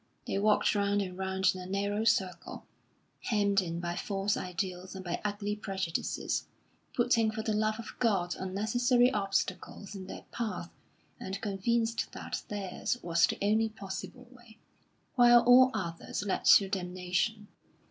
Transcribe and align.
They 0.25 0.39
walked 0.39 0.73
round 0.73 0.99
and 1.03 1.15
round 1.15 1.51
in 1.53 1.61
a 1.61 1.67
narrow 1.67 2.05
circle, 2.05 2.65
hemmed 3.25 3.61
in 3.61 3.79
by 3.79 3.95
false 3.95 4.35
ideals 4.35 4.95
and 4.95 5.05
by 5.05 5.21
ugly 5.23 5.55
prejudices, 5.55 6.45
putting 6.95 7.29
for 7.29 7.43
the 7.43 7.53
love 7.53 7.77
of 7.77 7.93
God 7.99 8.35
unnecessary 8.39 9.13
obstacles 9.13 9.93
in 9.93 10.07
their 10.07 10.25
path 10.31 10.71
and 11.19 11.39
convinced 11.39 12.11
that 12.13 12.41
theirs 12.47 12.97
was 13.03 13.27
the 13.27 13.37
only 13.43 13.69
possible 13.69 14.27
way, 14.31 14.57
while 15.13 15.41
all 15.43 15.69
others 15.75 16.23
led 16.23 16.45
to 16.45 16.67
damnation. 16.67 17.47